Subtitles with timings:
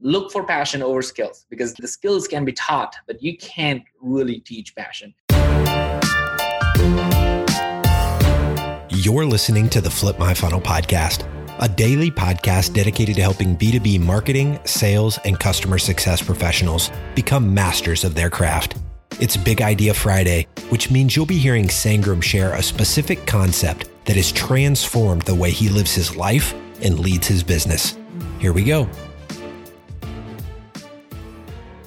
[0.00, 4.40] look for passion over skills because the skills can be taught, but you can't really
[4.40, 5.14] teach passion.
[8.90, 11.26] You're listening to the Flip My Funnel podcast,
[11.60, 18.04] a daily podcast dedicated to helping B2B marketing, sales, and customer success professionals become masters
[18.04, 18.76] of their craft.
[19.20, 24.16] It's Big Idea Friday, which means you'll be hearing Sangram share a specific concept that
[24.16, 27.96] has transformed the way he lives his life and leads his business.
[28.38, 28.88] Here we go.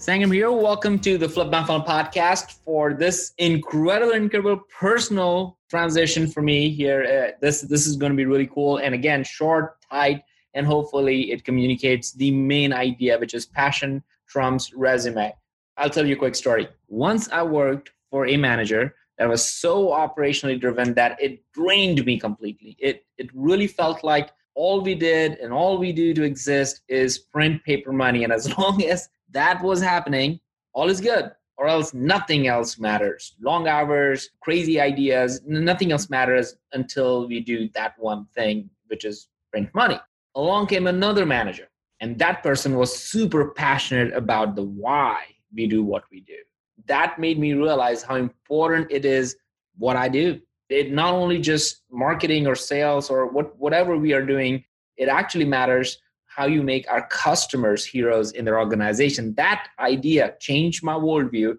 [0.00, 0.50] Sangram here.
[0.50, 6.70] Welcome to the Flip My Funnel podcast for this incredible, incredible personal transition for me
[6.70, 7.02] here.
[7.04, 10.22] Uh, this this is going to be really cool, and again, short, tight,
[10.54, 15.34] and hopefully it communicates the main idea, which is passion trumps resume.
[15.76, 16.66] I'll tell you a quick story.
[16.88, 22.18] Once I worked for a manager that was so operationally driven that it drained me
[22.18, 22.74] completely.
[22.78, 27.18] It it really felt like all we did and all we do to exist is
[27.18, 30.40] print paper money, and as long as that was happening,
[30.72, 33.34] all is good, or else nothing else matters.
[33.40, 39.28] Long hours, crazy ideas, nothing else matters until we do that one thing, which is
[39.50, 40.00] print money.
[40.34, 41.68] Along came another manager,
[42.00, 45.24] and that person was super passionate about the why
[45.54, 46.38] we do what we do.
[46.86, 49.36] That made me realize how important it is
[49.76, 50.40] what I do.
[50.68, 54.64] It not only just marketing or sales or what whatever we are doing,
[54.96, 55.98] it actually matters
[56.40, 59.34] how you make our customers heroes in their organization.
[59.34, 61.58] That idea changed my worldview.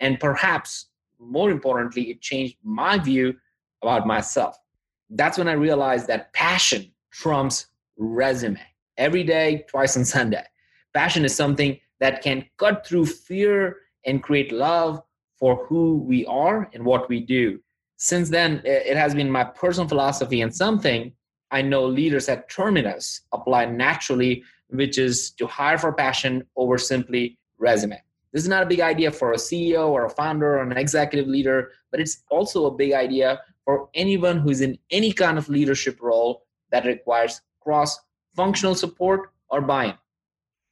[0.00, 0.86] And perhaps
[1.18, 3.34] more importantly, it changed my view
[3.82, 4.56] about myself.
[5.10, 7.66] That's when I realized that passion trumps
[7.98, 8.58] resume
[8.96, 10.46] every day, twice on Sunday.
[10.94, 15.02] Passion is something that can cut through fear and create love
[15.38, 17.60] for who we are and what we do.
[17.98, 21.12] Since then, it has been my personal philosophy and something
[21.52, 27.38] I know leaders at Terminus apply naturally, which is to hire for passion over simply
[27.58, 27.98] resume.
[28.32, 31.28] This is not a big idea for a CEO or a founder or an executive
[31.28, 36.00] leader, but it's also a big idea for anyone who's in any kind of leadership
[36.00, 38.00] role that requires cross
[38.34, 39.94] functional support or buy in.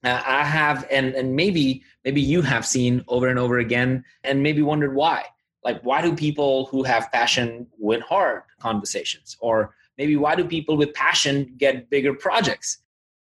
[0.03, 4.62] I have, and, and maybe maybe you have seen over and over again, and maybe
[4.62, 5.27] wondered why.
[5.62, 9.37] Like, why do people who have passion win hard conversations?
[9.41, 12.78] Or maybe why do people with passion get bigger projects?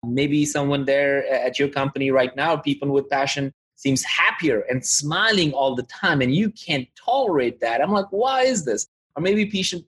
[0.06, 5.52] Maybe someone there at your company right now people with passion seems happier and smiling
[5.52, 7.82] all the time and you can't tolerate that.
[7.82, 8.88] I'm like why is this?
[9.16, 9.46] Or maybe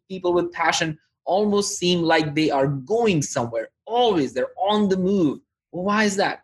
[0.10, 5.40] people with passion almost seem like they are going somewhere always they're on the move.
[5.72, 6.44] Well, why is that?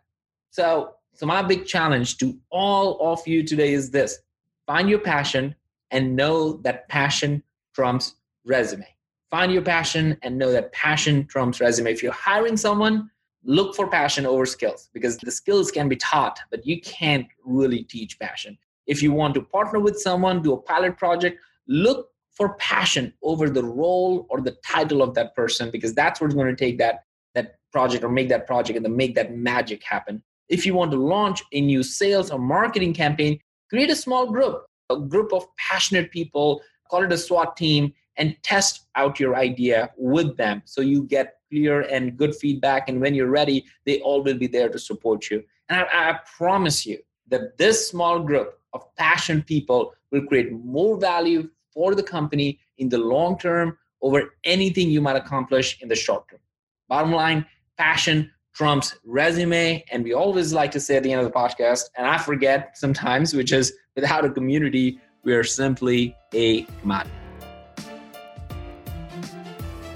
[0.50, 4.18] So so my big challenge to all of you today is this.
[4.66, 5.54] Find your passion
[5.90, 7.42] and know that passion
[7.74, 8.14] trumps
[8.46, 8.86] resume
[9.32, 11.90] find your passion and know that passion trumps resume.
[11.90, 13.10] If you're hiring someone,
[13.44, 17.82] look for passion over skills because the skills can be taught, but you can't really
[17.84, 18.58] teach passion.
[18.86, 23.48] If you want to partner with someone, do a pilot project, look for passion over
[23.48, 27.04] the role or the title of that person because that's what's going to take that
[27.34, 30.22] that project or make that project and then make that magic happen.
[30.50, 33.40] If you want to launch a new sales or marketing campaign,
[33.70, 36.60] create a small group, a group of passionate people,
[36.90, 41.36] call it a SWAT team, and test out your idea with them so you get
[41.50, 42.88] clear and good feedback.
[42.88, 45.42] And when you're ready they all will be there to support you.
[45.68, 50.96] And I, I, promise you that this small group of passionate people will create more
[50.98, 55.94] value for the company in the long term over anything you might accomplish in the
[55.94, 56.40] short term.
[56.88, 57.46] Bottom line
[57.78, 59.84] passion trumps resume.
[59.90, 62.76] And we always like to say at the end of the podcast and i forget
[62.76, 67.21] sometimes which is without a community we are simply a commodity